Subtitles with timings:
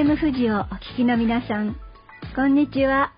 [0.00, 1.76] FM 富士をお聞きの皆さん、
[2.34, 3.12] こんにちは。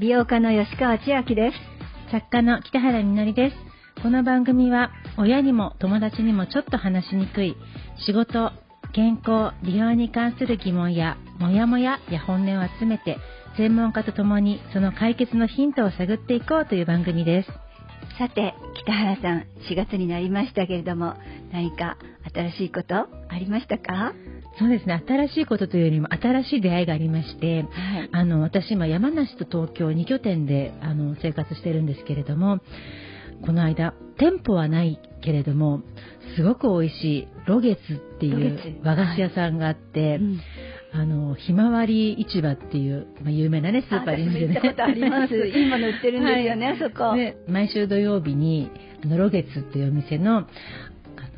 [0.00, 2.10] 美容家の吉川千明です。
[2.10, 3.56] 作家の北原みのりです。
[4.02, 7.54] この番組は親にも友達にもちょっと話しにくい
[8.04, 8.50] 仕事、
[8.92, 13.16] 健康、利用に関する疑問やモヤモヤや本音を集めて
[13.56, 17.48] 専門家と共にその解決のヒントを探っていこうという番組です。
[18.18, 21.14] さて、北原さん、4月になりましたけれども、
[21.52, 21.96] 何か
[22.34, 24.12] 新しいことありましたか？
[24.58, 32.60] そうですね新しいことというよりも新しい出会いがありまして、はい、あの私今山梨と東京2拠点であの生活してるんですけれども
[33.44, 35.82] この間店舗はないけれども
[36.36, 40.40] すごく美味しいロゲツっていう和菓子屋さんがあって、はいうん、
[40.92, 44.74] あのひまわり市場っていう、まあ、有名なねスーパーにでね。
[44.78, 45.34] あります。
[45.56, 47.16] 今の売ってるんですよね、はい、そこ。
[47.16, 48.70] で毎週土曜日に
[49.04, 50.46] あのロゲツっていうお店の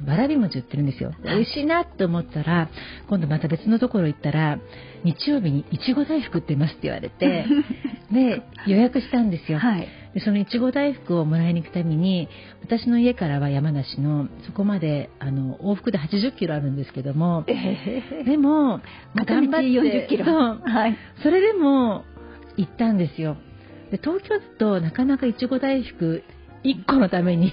[0.04, 1.12] わらび餅売ってるんですよ。
[1.22, 2.68] 美味しいなと思ったら、
[3.08, 4.58] 今度また別のところ行ったら、
[5.04, 7.46] 日曜日にいちご大福売ってますって言われて、
[8.12, 9.58] で、予約したんですよ。
[9.58, 12.28] はい、でそのいちご大福をもらいに行くために、
[12.62, 18.80] 私の家からは山梨の、そこまで、あの、往復で80キロあるんですけども、えー、でも、
[19.14, 20.24] ま頑張って、40キロ。
[20.24, 20.60] そう。
[20.64, 20.96] はい。
[21.22, 22.04] それでも、
[22.56, 23.36] 行ったんですよ。
[23.90, 26.22] で東京だとなかなかいちご大福
[26.66, 27.52] 1個のために。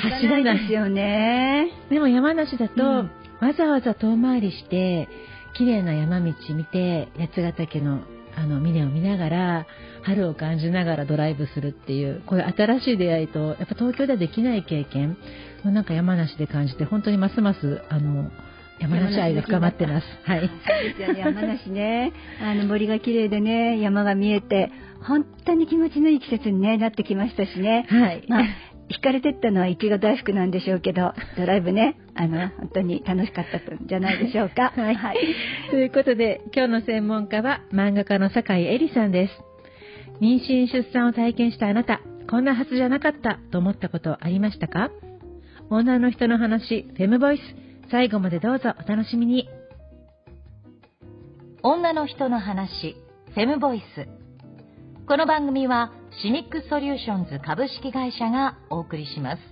[0.00, 1.70] 走らないですよね。
[1.90, 5.08] でも山梨だと、うん、わざわざ遠回りして
[5.54, 8.00] 綺麗な山道見て八ヶ岳の
[8.36, 9.66] あの峰を見ながら
[10.02, 15.16] 春を感じながらドライブするっていうこういう新しい出会いとやっぱ東京ではできない経験
[15.64, 18.30] をなんか山梨で感じて本当にますますあの
[18.80, 20.06] 山梨愛が深まってます。
[20.24, 20.50] はい。
[21.18, 22.12] 山梨ね。
[22.42, 24.70] あの森が綺麗でね、山が見えて、
[25.06, 27.86] 本当に気持ちのいい季節に、ね、なってきましたしね。
[27.88, 28.24] はい。
[28.28, 28.44] まあ
[28.90, 34.72] 惹かれてったのはいちご大福なんでしょうけど、ドライブね、あの、本当に楽しかったんじゃないでしょうか。
[34.76, 35.16] はい、はい。
[35.70, 39.42] ということで、今日の専門家は漫画家の酒井絵里さんです。
[40.20, 44.90] 妊娠出産を体験したあなた、こんなはずじゃなかったと思ったことありましたか？
[45.70, 47.40] 女の人の話、フェムボイス、
[47.90, 49.48] 最後までどうぞお楽しみに。
[51.62, 52.96] 女の人の話、
[53.34, 54.08] フェムボイス。
[55.06, 59.42] この番組はシニックソリューションズ株式会社がお送りします。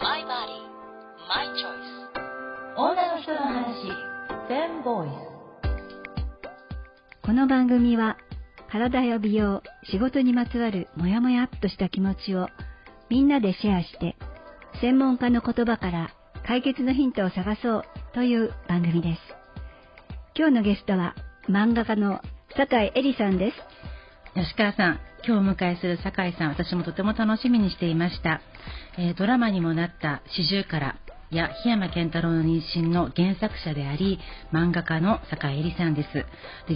[0.00, 0.28] My body,
[1.28, 2.00] my choice.
[2.76, 3.88] 女の人の話、
[4.48, 5.10] 10 boys。
[7.22, 8.16] この番組は
[8.70, 12.46] 体や美容、仕事にまつわるモヤモヤっとした気持ちを
[13.10, 14.14] みんなでシェアして
[14.80, 16.14] 専門家の言葉から
[16.46, 17.82] 解決のヒントを探そう
[18.14, 19.20] という番組です。
[20.36, 21.16] 今日のゲストは
[21.48, 22.20] 漫画家の
[22.56, 23.56] 酒井絵里さんです。
[24.34, 28.40] 吉川さん、今日お迎えする酒井さん、私もとても楽しみにしていました。
[28.96, 30.99] えー、ドラマにもなった四十から
[31.30, 34.18] や檜山健太郎の妊娠の原作者であり
[34.52, 36.08] 漫画家の酒井絵里さんです。
[36.12, 36.26] で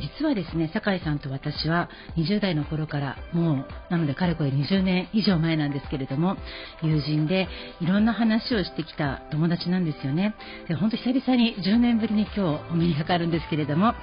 [0.00, 6.36] 実はですね酒井さんと私は20代の頃からもうなのでかれこれ20年以上前なんですけれども
[6.82, 7.48] 友人で
[7.80, 10.34] いろんな話をしてきた友達なんですよね。
[10.68, 12.40] で本当久々に10年ぶりに今日
[12.70, 13.94] お目にかかるんですけれども、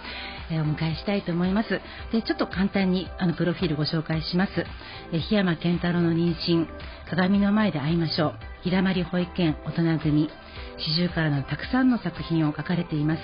[0.52, 1.80] えー、お迎えしたいと思います。
[2.12, 4.66] でちょっと簡単にあのプロフィールご紹介します、
[5.14, 6.68] え檜山健太郎の妊娠
[7.10, 8.51] 鏡の前で会いましょう。
[8.64, 10.30] 日だまり保育園大人組
[10.78, 13.22] 四十からのたくさんの作品を書かれています。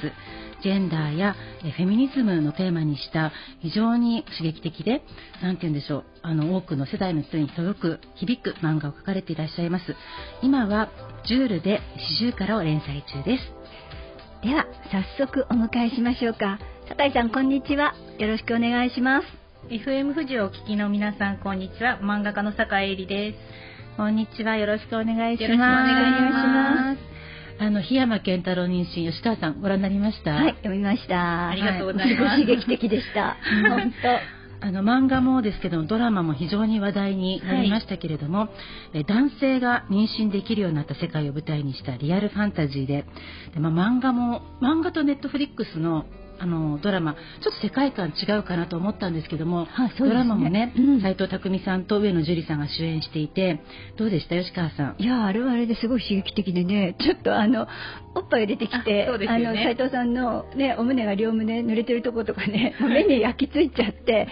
[0.63, 5.03] ジェンダーやフェミニズムのテーマにした非常に刺激的で
[5.41, 9.95] 何て言うんでしょうあの多くの世代の人に届く響く漫画を書かれていらっしゃいます。
[10.41, 10.89] 今は
[11.27, 11.81] ジュールで
[12.19, 13.53] 四十からを連載中です。
[14.43, 16.59] では早速お迎えしましょうか。
[16.87, 17.95] 酒井さんこんにちは。
[18.17, 19.27] よろしくお願いします。
[19.69, 21.99] FM 富士をお聞きの皆さんこんにちは。
[22.01, 23.66] 漫画家の酒井絵里です
[23.97, 24.57] こんにちは。
[24.57, 25.41] よろしくお願いします。
[25.41, 26.95] よろしくお願いしま
[27.57, 27.63] す。
[27.63, 30.35] あの檜山健太郎妊娠吉川さんご覧になりました。
[30.35, 31.47] はい、読みました。
[31.49, 32.21] ありがとうございます。
[32.21, 33.37] はい、刺激的でした。
[33.67, 33.91] 本
[34.61, 34.67] 当。
[34.67, 38.49] あの漫画もですけどもドラマも非常に話題になりましたけれども、は
[38.94, 43.05] い、男性が妊娠できるようになった世界を舞台にしたリアルファンタジーで
[43.55, 46.05] で、まあ、漫画も漫画とネットフリックスの
[46.39, 47.19] あのドラマちょ
[47.51, 53.62] っと世界観違うかなと思ったんですけども、はいね、ドラマもね斎、うん、藤工さんと上野樹里さんが主演していて
[53.98, 54.36] どうでした？
[54.36, 54.95] 吉川さん。
[55.00, 57.68] いやあれはあれですごい刺激的でねちょっとあの
[58.16, 64.28] おっぱいが出てきてあ、ね、藤さんの、ね、お胸が両胸濡れてるとことかね目に焼き付いちゃって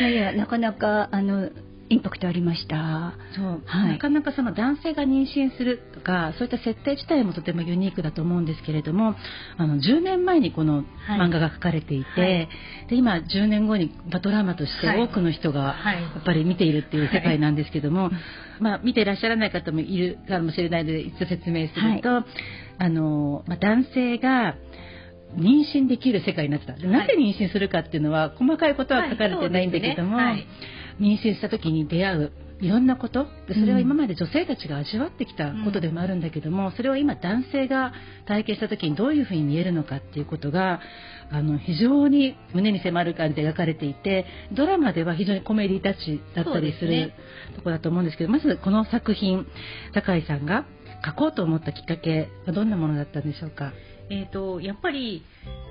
[0.00, 1.50] いやいやなかなかあの
[1.90, 3.14] インパクトありました。
[3.34, 3.92] そう、はい。
[3.94, 9.16] なかなかその男性が妊娠するとかそういった設定自体もとてもユニークだと思うんですけれども
[9.58, 10.84] あの10年前にこのはい。
[11.18, 12.48] 漫画が書かれていて、はい。
[12.88, 13.92] で今10年後に
[14.22, 15.02] ドラマとしてはい。
[15.02, 16.00] 多くの人がはい。
[16.00, 18.10] やっぱり見ているっていう世界なんですけども、
[18.60, 22.24] まあ、見ていらっしゃらない方もいるかもしれないので一度説明すると、
[22.78, 24.54] あのまあ、男性が
[25.36, 26.72] 妊娠できる世界になってた。
[26.74, 30.46] でなぜ妊娠するかっていうのは細かいことは書かれてないんだけども、はい。
[31.00, 33.26] 妊娠した時に出会ういろんなこと。
[33.48, 37.92] でそれは今まで女性たちが味わってきたことでもあるんだけども、それを今男性が
[38.26, 40.80] 体験した時にどういうふうに見えるのかっていうことが
[41.30, 47.14] あの非常に胸に迫る感じで描かれていてドラマでは非常にコメディタッチだったりするね。
[47.56, 49.46] ところだと思うんですけどまずこの作品
[49.94, 50.66] 高井さんが
[51.06, 53.72] 書こうと思ったきっかけはどんなものだったんでしょうか？
[54.10, 55.24] えー、とやっぱり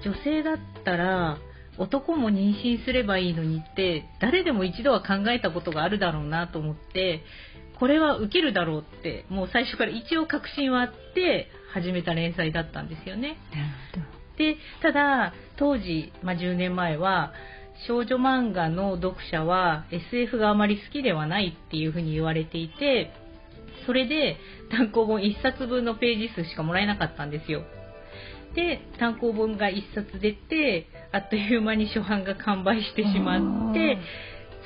[0.04, 1.38] 女性だったら
[1.78, 7.24] 男も妊娠すればいいのにって誰でも一度は考えたことがあるだろうなと思って
[7.80, 13.38] これは受けるだろうってもう最初から一応確信はあって始めた連載だったんですよね。
[14.38, 17.34] でただ当時、まあ、10年前は
[17.88, 23.14] 少女漫画の読者は SF があまり好きではないっていうふうに言われていて
[23.86, 24.38] それで
[24.72, 27.64] 単行本1冊分のページ数しかもらえなかったんですよ
[28.56, 33.38] で単行本が1冊出てあっという間に初版が完売してしま
[33.72, 33.98] って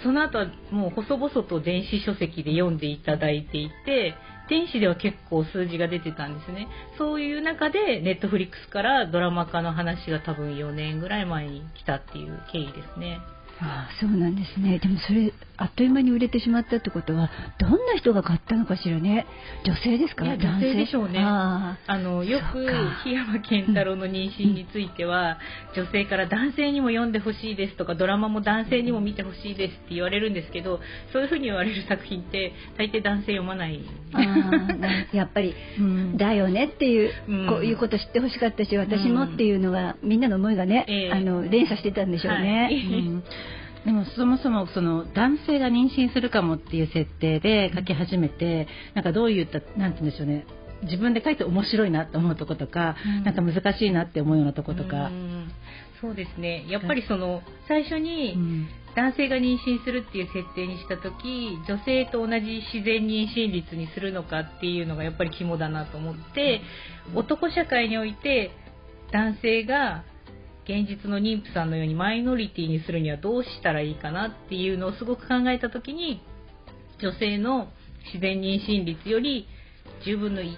[0.03, 4.15] その後はもう細々と電子書籍で読んでいただいていて
[4.49, 6.67] 電子では結構数字が出てたんですね。
[6.97, 13.21] そういう中でネットフリックスからドラマ化の話が多分4年ぐらい前に来たっていう経緯ですね
[13.61, 14.79] ああそうなんですね。
[14.79, 17.29] でもそれあっという間に売れてしまったってことは
[17.59, 19.25] どんな人が買ったのかしらね。
[19.63, 20.25] 女性ですか？
[20.25, 20.73] 男性？
[20.73, 21.19] でしょうね。
[21.19, 22.65] ああのよく
[23.05, 25.37] 檜山健太郎の妊娠については、
[25.75, 30.79] 女性から男性にも読んでほしいですとかドラマも男性にも見てほしいですって言われるんですけど
[31.13, 33.79] そういうふうに言われる作品って大抵男性読まない。
[35.13, 36.17] やっぱり うん。
[36.17, 37.47] だよねっていう、うん。
[37.47, 41.11] こういうこと知ってほしかったし私もっていうのが、みんなの思いがね、ええ。
[41.11, 42.69] あの連鎖してたんでしょうね。
[43.85, 50.45] でもそもそもその男性が妊娠するかもっていう設定で書き始めてなんかどういったなんて言うんでしょうね。
[50.83, 53.23] 自分で書いて面白いなと思うとことか、うん。
[53.23, 55.07] なんか難しいなって思うようなとことか。
[55.07, 55.51] う、ん。
[56.01, 56.65] そうですね。
[56.69, 58.67] やっぱりその最初にうん。
[58.95, 66.61] 男性が妊娠するっていう設定にした時女性と同じ自然妊娠率にするのかっていうのがやっぱり肝だなと思って、
[67.15, 68.51] 男社会において
[69.11, 70.03] 男性が
[70.65, 76.21] 現実の妊婦さんのようにマイノリティにするにはどうしたらいいかなっていうのをすごく考えた時に
[77.01, 77.67] 女性の
[78.05, 79.47] 自然妊娠率より
[80.05, 80.55] 10分の1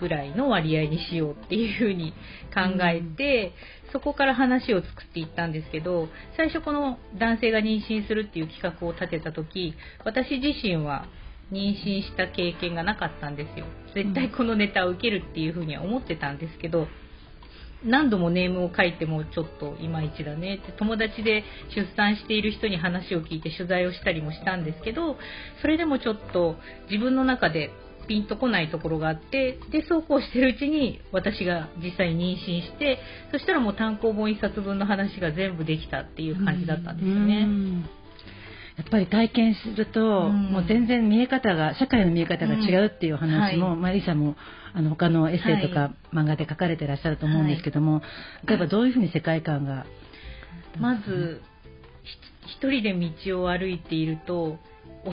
[0.00, 2.12] ぐらいの割合にしようっていうふうに
[2.54, 3.52] 考えて、
[3.92, 9.74] そこから話を作っていったんですけど最初この男性が妊娠するっていう企画を立てた時
[10.04, 11.06] 私自身は
[11.50, 13.66] 妊娠した経験がなかったんですよ。
[13.94, 16.86] 絶対このネタを受けるっていうふうには思ってたんですけど
[17.84, 21.44] 何度もネームを書いてもちょっといまいちだねって友達で
[21.74, 25.16] 出産している人に話を聞いて取材をしたりもしたんですけど
[25.62, 26.56] それでもちょっと
[26.90, 27.70] 自分の中で
[28.08, 32.98] ピンとこないところがあってでそうこうしてるうちに私が実際に妊娠して
[33.30, 37.46] そしたらもう単行本1冊分の話が全部できたっていう感じだったんですよね。
[38.78, 40.52] うんやっぱり体験すると、うん。
[40.52, 43.80] もう全然見え方が社会の見え方が違うっていう話も、うんはい。
[43.80, 44.36] マリさんも
[44.72, 48.02] あの他のエッセイとか漫画で書かれてらっしゃると思うんですけども、
[48.46, 49.84] 例えばどういうふうに世界観が、
[50.78, 51.42] まず
[52.46, 52.94] ひ一人で
[53.26, 54.58] 道を歩いていると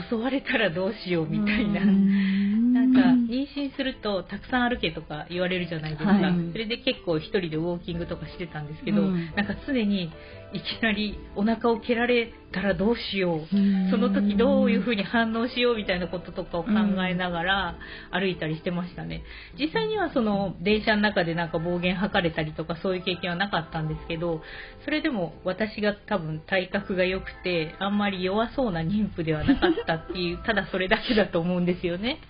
[0.08, 1.84] 襲われたらどうしようみたいな。
[1.84, 6.52] なんか妊娠するとたくさん歩けとか言われるじゃないですか、はい。
[6.52, 9.34] それで結構一人でウォーキングとかしてたんですけど、うん。
[9.36, 10.12] なんか常に
[10.52, 13.46] いきなりお腹を蹴られたらどうしよう。
[13.90, 16.70] その時どういうふうに反応しようみたいなこととかを考
[17.08, 17.78] えながら
[18.10, 19.22] 歩いたりしてましたね。
[19.58, 24.40] 実際にはその電車の中でなんか暴言吐かれたりとかそういう経験はなかったんですけど
[24.84, 32.20] それでも私が多分体格が良くてあんまり弱そうな妊婦ではなかったっていうただそれだけだと思うんですよね。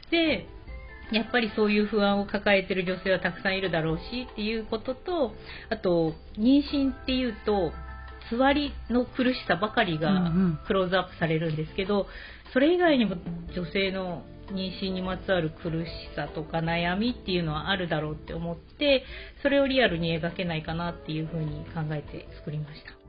[1.11, 5.33] やっぱりそういう不安を抱えてる女性はたくさんいるだろうしっていうことと
[5.69, 7.71] あと妊娠っていうと
[8.29, 12.07] つわりの苦しさばかりがんクローズアップされるんですけど
[12.53, 13.15] それ以外にも
[13.53, 19.03] 女性の妊娠にまつわる苦しさとか悩みっていうのはあるだろうって思って
[19.41, 23.00] それをリアルに描けないかなっていうふうに考えて作りました。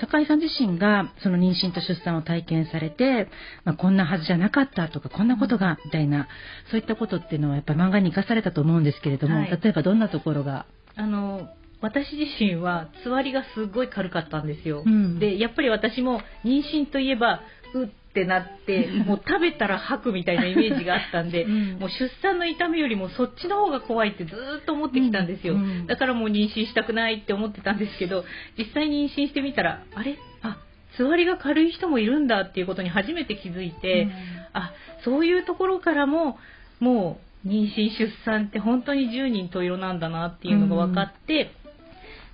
[0.00, 3.28] 高井さん自身がその妊娠と出産を体験されて、
[3.64, 6.28] まあ、こんなはずじゃなかったとかこんなことがみたいな
[6.70, 11.48] そういったことっていうのはやっぱり漫画に生かされたと思うんですけれども、はい例えばどんなところが、あの
[11.80, 15.18] 私自身はつわりがすごい軽かったんですよ、うん。
[15.18, 17.40] でやっぱり私も妊娠といえば
[17.74, 21.78] うってなって もう食べたら吐くみたいなイメージがあったんで、うん。
[21.78, 25.60] もう出産の痛みよりもそっちの方が怖いってずーっと思ってきたんですよ、うん。
[25.60, 25.86] うん。
[25.86, 28.24] だからもう妊娠したくないって思ってたんですけど
[28.58, 30.16] 実際に妊娠してみたらあれ？
[30.42, 30.58] あ
[30.96, 34.08] つわりが軽い人もいるんだっていうことに初めて気づいて、
[34.52, 34.72] あ
[35.04, 36.38] そういうところからも
[36.80, 41.52] もう妊娠出産って本当に十人十色なんだなっていうのが分かって、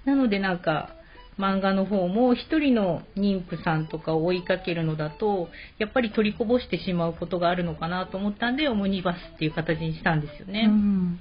[0.05, 0.96] なのでなんか
[1.39, 10.67] 漫画の方も一人の妊婦さんとかを追いかけるのだとやっぱり取りこぼしてしまうことがあるのかなと思ったんでオムニバスっていう形にしたんですよね。
[10.69, 11.21] うん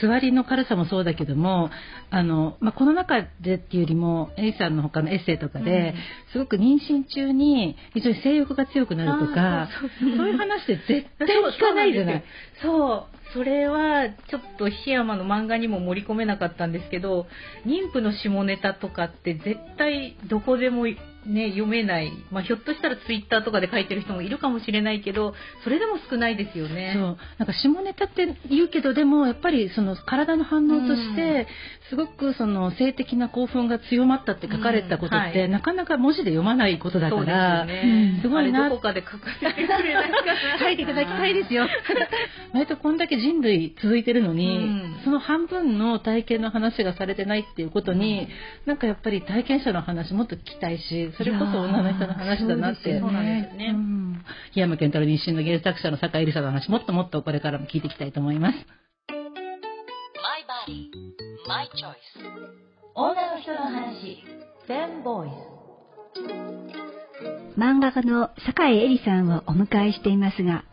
[0.00, 1.70] つわりの軽さもそうだけども
[2.10, 5.94] あの、まあ、この中でっていうよりもエイさんの他のエッセイとかで、うん。
[6.32, 9.68] すごく妊娠中に非常に性欲が強くなるとか
[10.00, 12.24] そういう話って絶対聞かないじゃない。
[12.62, 17.26] そうそれはちょっと檜山の漫画にも盛り込めなかったんですけど
[17.66, 20.86] 妊婦の下ネタとかって絶対どこでも、
[21.26, 26.92] ね、読めない、まあ、ひょっとしたらツイッターとかで書いてる人もいるかもしれないけどそれでも少ないですよね。
[26.94, 31.46] そうなんか下ネタって言うけどでもやっぱりその体の反応として
[31.90, 38.20] すごくその性的な興奮が強まったって書かれたことって、なかなか文字で読まないことだからよね。
[38.22, 40.58] すごいなどこかで書かせてくれないかな。
[40.58, 41.66] 書いていただきたいですよ。
[42.54, 48.28] 割とこんだけ人類続いてるのに、うんその半分の体験の話がされてないっていうことに、
[48.66, 53.00] なんかやっぱり体験者の話もっと聞きたいし、それこそ女の人の話だなって。
[53.00, 58.56] そうなんですよねうん檜山健太郎妊娠の原作者の坂井梨沙の話、もっともっとこれからも聞いていきたいと思います。
[59.08, 60.90] My body,
[61.48, 62.52] my choice.
[62.94, 64.22] 女の人の話。
[64.66, 65.52] フェムボイス。
[67.58, 70.64] 漫画家の酒井絵里さんをお迎えしていますが、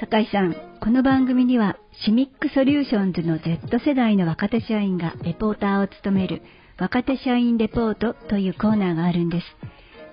[0.00, 6.42] 酒井さん、この番組にはシミックソリューションズの Z 世代の若手社員がレポーターを務める
[6.78, 9.46] 若手社員レポートというコーナーがあるんです。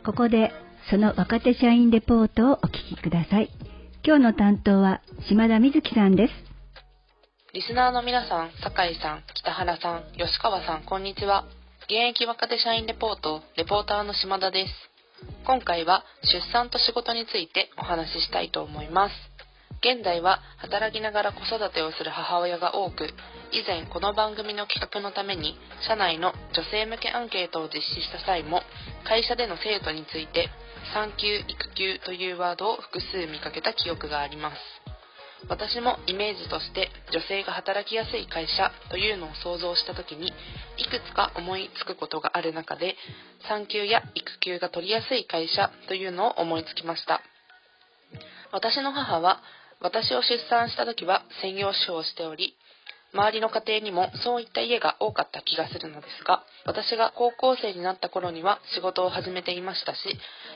[0.05, 0.51] ここで
[0.89, 3.50] その若手社員レポートをお聞きください。
[4.05, 6.33] 今日の担当は島田瑞希さんです。
[7.53, 11.45] リスナーの皆さん、酒井さん、北原さん、吉川さん、こんにちは。
[11.86, 14.74] 現役若手社員レポート、レポーターの島田です。
[15.45, 19.32] 今回は出産と仕事についてお話ししたいと思います。
[19.83, 23.03] 現在は働きながら子育てをする母親が多く、
[23.51, 28.61] 以前この番組の企画のために社内の女性向けアンケートを実施した際も、
[29.03, 30.47] 会社での生徒について
[30.93, 34.55] 産休育休というワードを複数見かけた記憶があります。
[35.49, 40.31] 私もイメージとして女性が働きやすい会社というのを想像した時にい
[40.87, 42.95] くつか思いつくことがある中で
[43.49, 47.19] 産休や育休が取りやすい会社というのを思いつきました
[48.53, 49.41] 私の母は
[49.83, 52.55] 私を出産した時は専業主婦をしており
[53.13, 59.99] 周りの家庭にもそういった家が多かった気がするのですが私が高校生になった頃には仕事を始めていましたし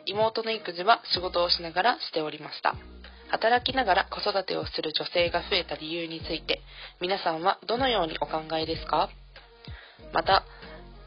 [0.07, 2.75] 妹の育児は仕事をしながらしておりました。
[3.29, 6.61] 働きながら子育てをする女性が増えた理由について
[7.01, 9.09] 皆さんはどのようにお考えですか？
[10.13, 10.45] また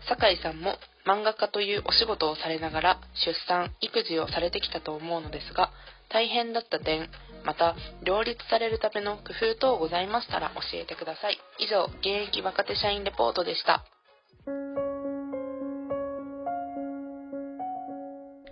[0.06, 5.70] 酒井さんも漫画家というお仕事をされながら出産育児をされてきたと思うのですが
[6.12, 7.08] 大変だった点
[7.44, 7.74] また
[8.04, 13.84] 両立されるための工夫等ございましたら教えてください以上現役若手社員レポートでした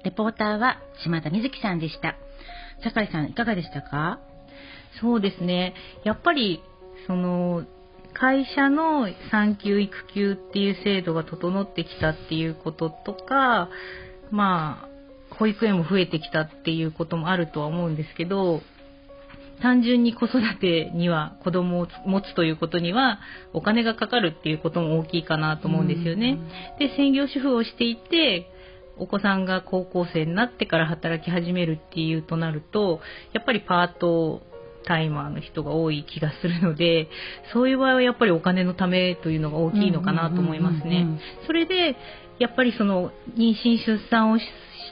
[0.05, 2.15] レポーターは島田瑞希さんでした。
[2.83, 4.21] 酒井さんいかがでしたか？
[5.03, 5.75] そうですね。
[6.05, 6.63] やっぱり、
[7.07, 7.65] その、
[8.15, 13.69] 会社の産休育休っていう制度が整ってきたっていうこととか、
[14.31, 14.89] まあ、
[15.39, 18.61] 保育園も増えてきたっていうこともあるとは思うんですけど、
[19.61, 23.19] 単純に子育てには子供を持つということには
[23.53, 26.39] お金がかかるっていうことも大きいかなと思うんですよね。
[26.79, 28.51] で、専業主婦をしていて、
[28.99, 33.01] お子さんが高校生になってから働き始めるっていうとなると、
[33.33, 34.43] やっぱりパート
[34.85, 37.09] タイマーの人が多い気がするので、
[37.53, 41.07] そういう場合はやっぱりお金のためというのが大きいのかなと思いますね。
[41.47, 41.97] それで、
[42.39, 44.39] やっぱりその妊娠出産を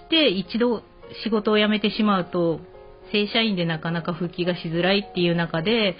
[0.07, 0.83] して一度
[1.25, 2.61] 仕事を辞めてしまうと、
[3.13, 5.97] 正社員でなかなか復帰がしづらいっていう中で、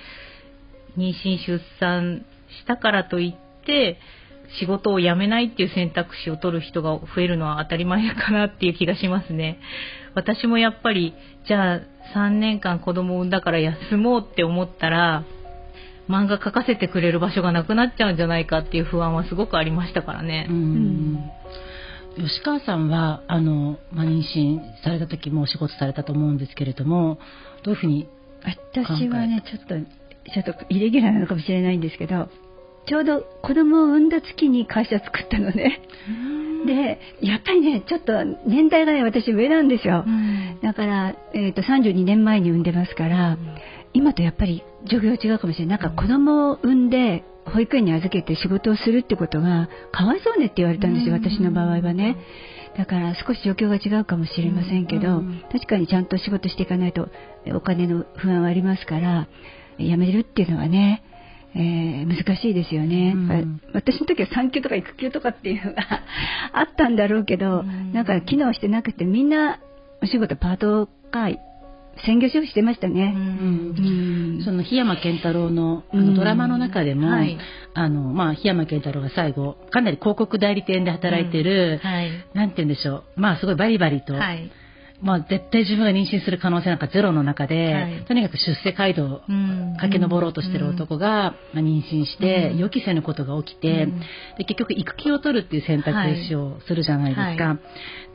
[0.97, 2.25] 妊娠出産
[2.61, 3.99] したからといって、
[4.61, 9.59] 仕事を辞めないっていう選択肢を取る人が増えるのは当たり前かなっていう気がしますね。
[10.15, 11.15] 私もやっぱり、
[11.47, 11.81] じゃあ
[12.15, 15.25] 3年間子供を産んだから休もうって思ったら、
[16.09, 20.47] 漫画描かせてくれる場所がなくなっちゃうんじゃないかっていう不安はすごくありましたからね。
[20.49, 21.31] うん
[22.17, 27.19] 吉川さんはあの、まあ、妊娠された時もお仕事されたと思うんですけれども
[27.63, 28.09] どういうふうに
[28.47, 29.75] 私はね、ちょっと、
[30.33, 32.29] ちょっとイレギュラーなのかもしれないんですけど、
[32.87, 35.81] ちょうど子供を産んだ月に会社作ったのね。
[36.67, 38.13] で、やっぱりね、ちょっと
[38.47, 40.05] 年代がね、私上なんですよ。
[40.63, 43.37] だから、えー、と32年前に産んでますから、
[43.93, 45.79] 今とやっぱり状況が違うかもしれない。
[45.79, 52.17] なんか子供を産んで保育園に預けて仕事をするってことがかわいそうねって言われたんですよ、私の場合はね。
[52.77, 57.09] だから少し状況が違うかもしれませんけど、確かにちゃんと仕事していかないと
[57.47, 59.29] えお金の不安はありますから
[59.79, 61.03] 辞めるっていうのはね、
[61.55, 63.61] えー難しいですよね、うん。
[63.73, 65.83] 私の時は産休とか育休とかっていうのが
[66.53, 69.59] あったんだろうけど、なんか機能してなくてみんな
[70.03, 71.31] お仕事パートか
[72.05, 73.15] 専業主婦してましたね。
[73.17, 77.39] うんその檜山健太郎のあうんのドラマの中でも、はい
[77.75, 82.11] あのまあ、檜山健太郎が最後かなり広告代理店で働いてる、はい。
[82.35, 84.51] なんて言うんでしょうまあすごいバリバリと、はい。
[85.01, 88.05] まあ、絶対自分が妊娠する可能性なんかゼロの中で、はい。
[88.07, 89.77] とにかく出世街道をうん。
[89.79, 92.59] 駆け上ろうとしてる男が、まあ、妊娠して、うん。
[92.59, 94.01] 予期せぬことが起きて、うん。
[94.39, 95.93] で結局育休を取るっていう選択
[96.29, 97.59] 肢をするじゃないですか、は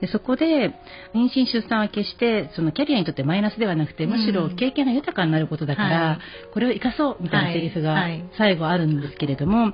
[0.02, 0.74] でそこで
[1.14, 6.20] 妊娠出産は決してそのキャリアにとってマイナスではなくてむしろうん経験が豊かになることだから、はい。
[6.54, 8.08] これを生かそうみたいなセリフが
[8.38, 9.74] 最後あるんですけれども、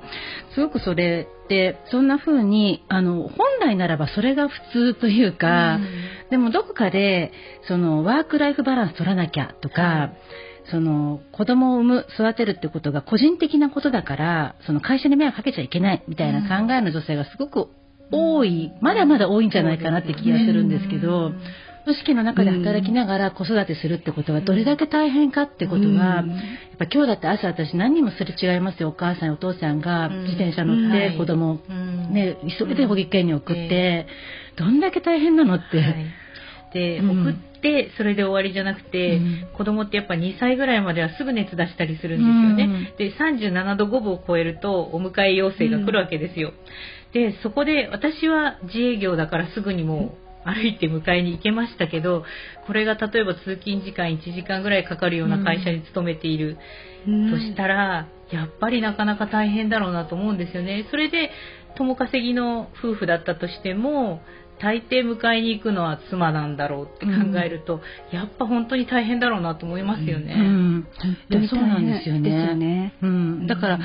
[0.54, 4.54] すごくそれってそんな風にあの本来ならばそれが普
[4.94, 5.78] 通というか、
[6.30, 7.32] でもどこかで
[7.66, 10.18] そのワークライフバランス取らなきゃとか、はい
[10.70, 17.68] その子供を産む育てるってことが個人的なことだからその会社に迷惑かけちゃいけないみたいな考えの女性がすごく
[18.10, 21.32] 多い、まだまだ多いんじゃないかなって気がするんですけど、
[21.88, 25.96] 組織の中で働きながら子育てするってことはどれだけ大変かってことは、うん。
[25.96, 28.90] やっぱ今日だって朝私何人もすれ違いますよ。
[28.90, 30.22] お母さんやお父さんがうん。
[30.24, 31.12] 自転車乗っはい。
[31.12, 32.12] て子供をうん。
[32.12, 34.06] ね、急いで保育園に送って、
[34.56, 35.80] どんだけ大変なのって。
[35.80, 36.06] はい。
[36.74, 37.22] で、うん。
[37.22, 39.48] 送ってそれで終わりじゃなくて、うん。
[39.56, 46.52] 子供ってやっぱ2歳ぐらいまではすぐ熱出したりするんですよね、で37度5分を超えるとお迎え要請が来るわけですよ、
[47.12, 52.24] でそこで私は自営業だからすぐにもう歩いて迎えに行けましたけど
[52.66, 56.58] これが例えば通勤時間1時間ぐらいかかるような会社に勤めている。
[57.06, 57.30] うん。
[57.30, 60.86] としたら、やっぱりなかなか大変だろうなと思うんですよね。
[60.90, 61.30] それで
[61.76, 64.20] 共稼ぎの夫婦だったとしても
[64.60, 67.80] 大抵迎えに行くのは妻なんだろうって考えると、
[68.12, 70.34] やっぱ本当に大変だろうなと思いますよね。
[70.36, 70.88] うん。
[71.00, 72.30] 本当にそうなんですよね。
[72.30, 73.80] よねうん、だから、うん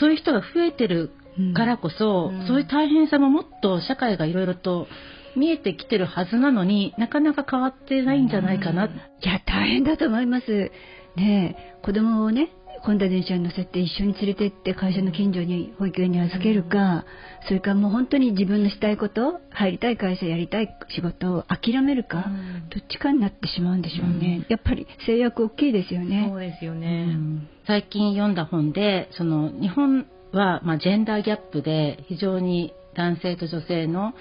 [0.00, 1.10] そういう人が増えてる
[1.54, 2.46] からこそ、うん。
[2.46, 4.88] そういう大変さももっと社会がいろいろと
[5.36, 8.88] 見えてきてるはずなのになかなか変わってないんじゃないかな、い
[9.22, 10.70] や大変だと思います。
[11.16, 12.50] ねえ子供をね
[12.84, 17.04] 今度電車に乗せて一緒に連れてって会社の近所に保育園に預けるか、
[17.48, 22.68] それからもう本当に自分のしたいこと入りたい会社やりたい仕事を諦めるか、うん。
[22.68, 26.26] どっちかになってしまうんでしょうね、やっぱり制約大きいですよね。
[26.28, 27.06] そうですようね。
[27.06, 27.48] ん。
[27.66, 34.14] 最近読んだ本でその日本は、まあ、ジェンダーギャップで非常に男性と女性の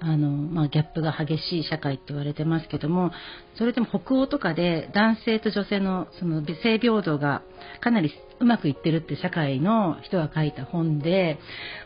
[0.00, 3.10] あの、まあ、ギャップが激しい社会って言われてますけども
[3.56, 7.42] それでも北欧とかで男性と女性のその性平等が
[7.80, 11.38] かなりうまくいってるって社会の人が書いた本で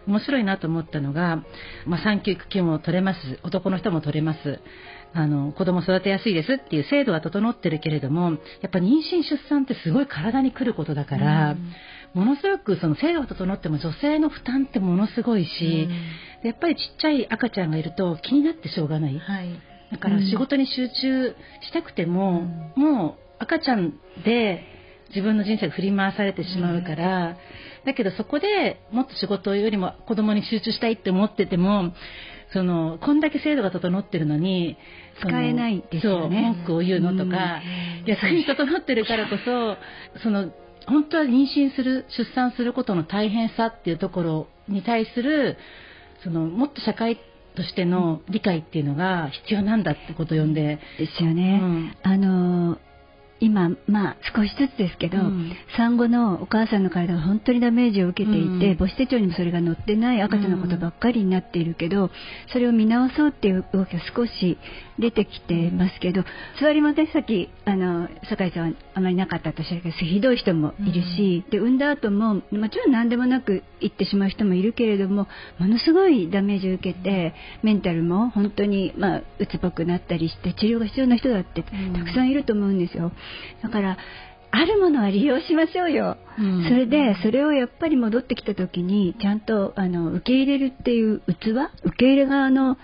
[0.06, 1.44] 面白いなと思ったのが、
[1.86, 4.60] まあ、産休育休も取れます男の人も取れます
[5.12, 8.36] あの子供育てやすいですっていう制度は整ってるけれどもや
[8.68, 11.56] っぱ妊娠出産ってすごい体に来ることだから、
[12.14, 15.88] ものすごくその制度が整っても女性の負担ってものすごいし、
[16.42, 19.18] でやっぱりちっちゃい赤ちゃんがいると気になってしょうがない。
[19.18, 19.50] はい。
[19.92, 22.42] だから仕事に集中したくても、
[22.76, 23.94] もう赤ちゃん
[24.24, 24.64] で
[25.08, 27.36] 自分の人生が振り回されてしまうから、
[27.84, 31.92] だけどそこでもっと仕事よりも子供に集中したいって思ってても
[32.52, 34.76] そのこんだけ制度が整ってるのに
[35.20, 36.42] 使えないですよね。
[36.42, 37.60] 文句を言うのとか、
[38.06, 40.52] 逆に整ってるからこそその
[40.90, 45.56] 本当は妊娠する出産することの大変さっていうところに対する
[46.22, 47.18] そのもっと社会
[47.56, 51.96] としての理解っていうのが必要なんだってことを読んで、ですよね、うん。
[52.02, 52.89] あのー
[53.40, 55.52] 今、まあ、少しずつですけど、うん。
[55.76, 58.76] 産後のお母さんの体が本当にダメージを受けていて、うん。
[58.76, 62.10] 母子手帳にもそれが載ってない赤ちゃんのことばっかりになっているけど、
[62.52, 64.58] それを見直そうっていう動きが少し
[64.98, 66.24] 出てきてますけど、
[66.60, 75.26] 座りもね、さっき、あの、酒井さんはあまりなかったとおっしゃるけど、ひどい人もいるし、で、産んだ後も、もちろん何でもなく行ってしまう人もいるけれども、
[75.58, 81.70] ものすごいダメージを受けて、メンタルも本当に、まあ、うつっぽくなったりして、治療が必要な人だってた
[82.04, 83.12] くさんいると思うんですよ。
[83.62, 83.96] だから、
[84.52, 86.16] あるものは利用しましょうよ。
[86.38, 86.64] うん。
[86.64, 91.50] それで、それをやっぱり戻ってきた時に、ちゃんとあの受け入れるっていう器、
[91.84, 92.76] 受け入れ側の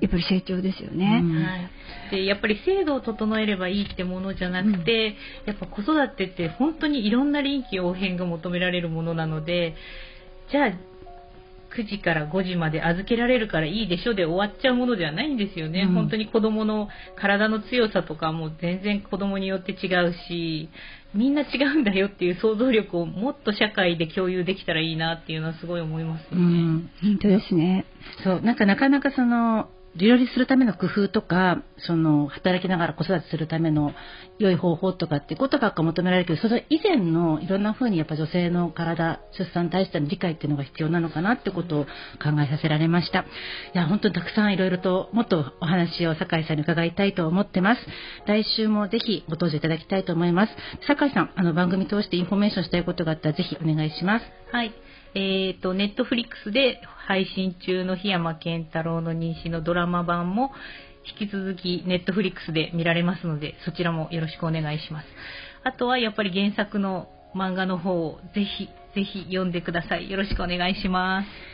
[0.00, 1.20] やっぱり成長ですよね。
[1.22, 1.44] うん。
[1.44, 1.70] はい、
[2.10, 9.74] でやっぱり制度を整えればいいってものじゃなくて、やっぱ子育てって本当にいろんな臨機応変が求められるものなので
[10.50, 10.72] じゃあ
[11.76, 20.68] 9時から5時まで預けられるからいいでしょで終わっちゃうものではないんですよね、うん本当に子供の体の強さとかも全然子供によって違うし
[21.14, 26.36] みんな違うんだよっていう想像力をもっと社会で共有できたらいいなっていうのはすごい思いますよね。
[26.36, 27.84] うん、本当ですね。
[28.24, 33.92] そうなんかなかなかその料理するための工夫とかその働きながら子育てするための
[34.38, 41.90] 良い方法とかってことばっか求められるけどそれ以前のいろんな風にやっぱ女性の体出産に対しての理解っていうのが必要なのかなってことを考
[42.42, 43.20] えさせられました。
[43.20, 43.24] い
[43.74, 47.80] や本当にたくさんいろいろともっとお話を酒井さんに伺いたいと思ってます。
[48.26, 50.52] 来週もぜひご登場いただきたいと思います。
[50.86, 54.26] 酒井さんあの番組通してインフォメーションしたいことがあったらぜひお願いします。
[54.50, 54.72] はい。
[55.14, 60.50] えっ、と、ネットフリックスで配信中の檜山健太郎の妊娠のドラマ版も
[61.20, 65.06] 引き続きネットフリックスで見られますので、そちらもよろしくお願いします。
[65.64, 70.10] あとはやっぱり原作の漫画の方をぜひ、ぜひ読んでください。
[70.10, 71.52] よろしくお願いします。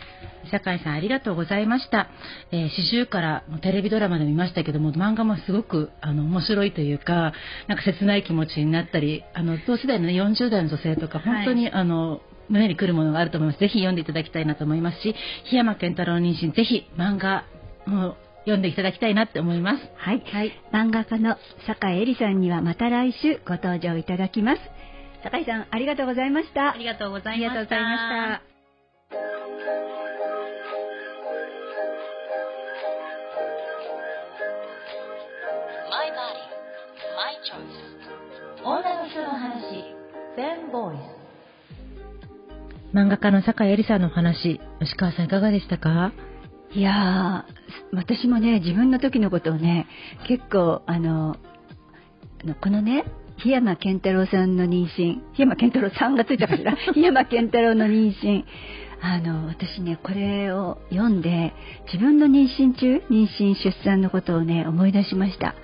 [0.50, 2.08] 酒井さんありがとうございました。
[2.50, 7.32] えー、四十からテレビドラマで見ましたけども、漫画もすごくあの面白いというか、
[7.66, 13.60] なんか切ない気持ちになったり、あの同世代の、ね、40代の女性とか、本当に、あの胸に来るものがあると思います。
[13.60, 15.14] ぜひ読んでいただきたいなと思いますし、
[15.50, 17.44] 檜山健太郎の妊娠、ぜひ漫画
[17.86, 19.84] も読んでいただきたいなって思います。
[19.96, 20.22] はい。
[20.24, 20.52] はい。
[20.72, 24.60] 漫画家の酒井絵里さんにはまた来週ご登場いただきます。
[25.22, 26.72] 酒井さん、ありがとうございました。
[26.72, 27.54] ありがとうござあいました。
[27.54, 28.58] りがとうございました。
[38.64, 39.94] 女の人の話
[40.36, 41.17] Fem Voice
[42.94, 46.12] 漫画家の酒井絵里さんのお話、吉川さんいかがでしたか？
[46.74, 49.86] いやー、私もね、自分の時のことをね、
[50.26, 51.36] 結構、あの、
[52.42, 53.04] あのこのね、
[53.44, 58.44] 檜山健太郎さんの妊娠、檜山健太郎さんがついたかしら、 檜山健太郎の妊娠、
[59.00, 61.52] あの、私ね、これを読んで、
[61.92, 65.54] 自分の妊娠中、妊娠出産のことをね、思い出しました。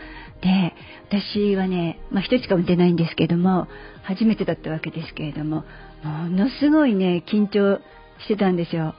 [0.40, 0.74] で、
[1.08, 3.66] 私はね、まあ一人しか産んでないんですけども、
[4.02, 5.64] 初めてだったわけですけれども、
[6.04, 7.80] ものすごいね、緊張
[8.24, 8.94] してたんですよ。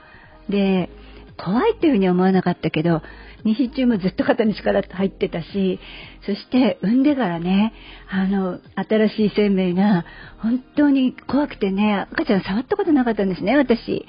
[0.50, 0.90] で、
[1.38, 3.02] 怖いっていうふうには思わなかったけど、
[3.46, 5.80] 妊娠中もずっと肩に力入ってたし、
[6.26, 7.74] そして産んでからね、
[8.10, 10.06] あの、新しい生命が
[10.40, 14.06] 本当に怖くてね、赤ちゃん触ったことなかったんですね、私。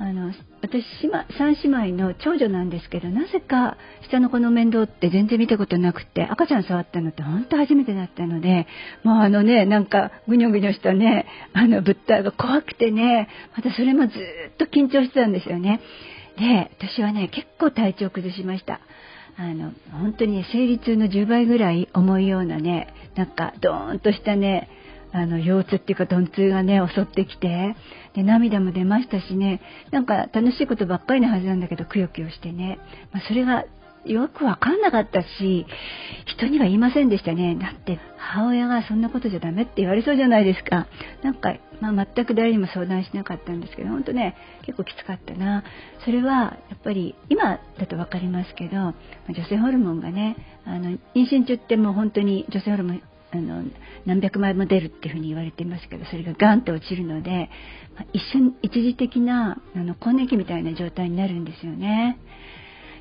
[0.00, 0.32] あの、
[0.62, 1.56] 私、姉妹三
[1.86, 3.76] 姉妹の長女なんですけど、なぜか
[4.08, 8.68] 下の子の面倒って全然見たことなくて、赤ちゃん触ったのって本当初めてだったので、
[9.02, 15.80] もうあのね、なんかぐにょぐにょしたね、あの物体が怖くてね、またそれもずっと緊張してたんですよね。
[16.38, 18.80] で、私はね、結構体調崩しました。
[19.36, 24.68] あの、本当にね、生理痛の10倍ぐらい重いようなね、なんかドーンとしたね、
[25.12, 27.74] あの、腰痛っていうか鈍痛がね、襲ってきて、
[28.14, 32.78] で、涙も出ましたしね、なんか楽しいことばっかりなはずなんだけど、くよくよしてね、
[33.12, 33.64] まあ、それが
[34.04, 35.66] よくわかんなかったし、
[36.26, 37.56] 人には言いませんでしたね。
[37.60, 40.86] だって、母親がそんなことじゃダメって言われそうじゃないですか。
[41.22, 45.62] なんか、まあ、全く誰にも相談しなかったんですけど、本当ね、結構きつかったな。
[46.04, 48.94] それは、やっぱり、今だとわかりますけど、
[49.28, 53.62] 女性ホルモンがね、あの、妊娠中ってもう本当に女性ホルモン、あの
[54.06, 57.50] 何百枚も出るっていうふうに言われていますけどそれがガンと落ちるので、
[57.94, 62.18] まあ一瞬一時的なあの更年期みたいな状態になるんですよね。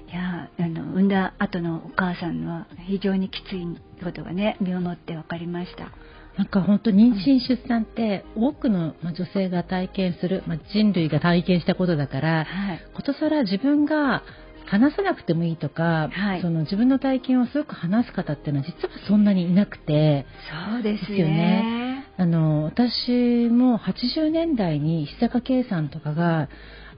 [0.07, 3.67] いやあの産んだ後のお母さんは非常にきつい
[4.03, 5.91] ことがね身をもって分かりました。
[6.37, 14.23] なんか本当妊娠出産って多くのまあ女性が体験する、まあ、人類が体験したことだからはいことさら自分が
[14.67, 16.41] 話さなくてもいいとか、はい。
[16.41, 20.25] その自分の体験をすごく話す方っていうのは実はそんなにいなくて。
[20.71, 22.05] そうですよね。
[22.19, 26.49] あの私も80年代に石坂圭さんとかが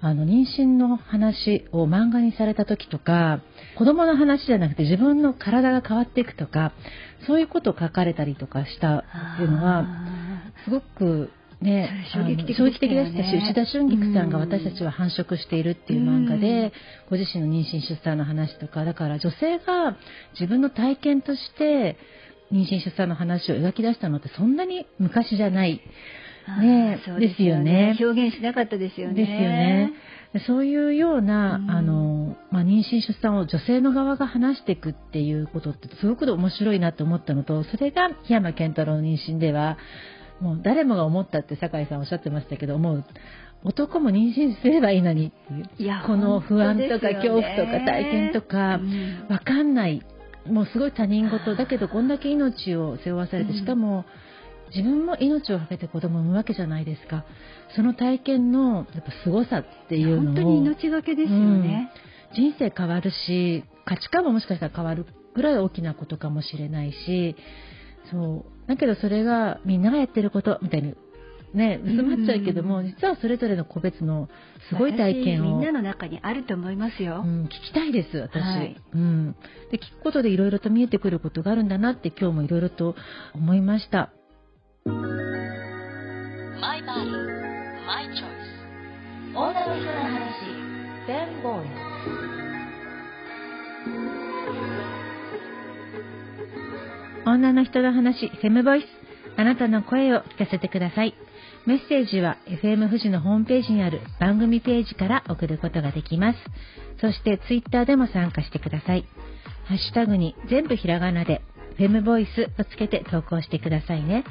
[0.01, 3.41] あの妊娠の話を漫画にされた時とか
[3.77, 6.71] 子供の話じゃなくて自分の体が変わっていくとか
[7.27, 9.03] そういうことを書かれたりとかしたっ
[9.37, 12.45] ていうのはあすごくね、衝撃
[12.79, 16.71] 的でしたしたし、内田春菊さんが私たちは繁殖しているっていう漫画で、
[17.09, 19.97] ご自身の妊娠出産の話とか、だから女性が
[20.39, 21.97] 自分の体験として
[22.51, 25.81] 妊娠出産の話を描き出したのってそんなに昔じゃない。
[26.47, 29.13] ーねそうですよね表現しなかったですよね。
[29.13, 29.93] ですよね。
[30.45, 39.77] そういうような、うんあの、まあ、妊娠出産を女性の側が話していくっていうことってすごく面白いなと思ったのと、それが檜山健太郎の妊娠では、
[40.41, 43.05] もう誰もが思ったって酒井さんおっしゃってましたけど、もう
[43.63, 45.31] 男も妊娠すればいいのにっ
[45.77, 50.01] ていやこの不安とか恐怖とか体験とかうんわかんない。
[50.45, 54.05] もうすごい他人事だけどこんだけ命を背負わされて、しかも
[54.75, 57.25] 自分も命をかけて子供を産むわけじゃないですか
[57.75, 61.91] その体験のやっぱ凄さっていうのを本当に命がけですよね。
[62.33, 67.35] 人生変わるし価値観ももしかしたら変わるぐらい大きなことかもしれないし
[68.11, 68.67] そう。
[68.67, 70.95] だけどそれがみんながやってることみたいに
[71.53, 74.29] ね薄まっちゃうけども、うん実はそれぞれの個別の
[74.69, 75.59] すごい体験を。
[75.59, 77.23] 私みんなの中にあると思いますよ。
[77.25, 78.75] うん、聞きたいです私、はい。
[78.93, 79.35] うん、
[79.71, 82.95] で聞くことでいろいろと見えてくることがあるんだなって今日もいろいろと
[83.33, 84.11] 思いました。
[84.85, 87.11] My Body,
[87.85, 88.49] My Choice.
[89.35, 90.69] 女の人の話
[91.05, 91.61] フェムボ
[92.45, 92.48] イ
[97.29, 98.85] 女の人の話、フェムボイス。
[99.37, 101.13] あなたの声を聞かせてください。
[101.65, 106.39] メッセージは FM 富士のホームページにある番組ページから送ることができます。
[106.99, 109.05] そしてツイッターでも参加してください。
[109.65, 111.41] ハッシュタグに全部ひらがなで、
[111.77, 114.23] フェムボイスをつけて投稿してくださいね。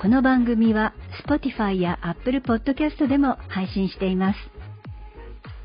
[0.00, 0.94] この番組は
[1.26, 4.38] Spotify や Apple Podcast でも配信しています。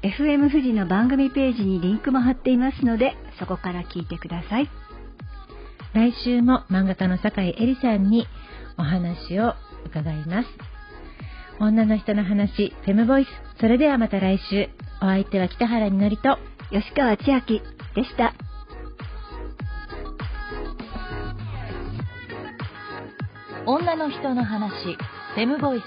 [0.04, 4.70] FM 富士の番組ページにリンクも貼っていますので、そこから聞いてください。
[5.94, 8.28] 来週も漫画家の坂井絵里さんに
[8.78, 9.54] お話を
[9.86, 10.50] 伺います。
[11.60, 13.28] 女の人の話、フェムボイス。
[13.60, 14.70] それではまた来週。
[15.02, 16.38] お相手は北原みのりと、
[16.72, 17.62] 吉川千秋
[17.96, 18.34] でした。
[23.66, 24.74] 女の人の話
[25.36, 25.84] フェムボイス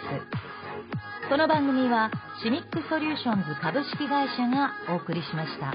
[1.29, 2.11] この番組は
[2.42, 5.75] シニックソリューションズ株式会社がお送りしました。